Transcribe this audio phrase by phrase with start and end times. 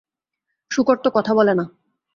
[0.71, 1.65] শুকর তো কথা বলে না।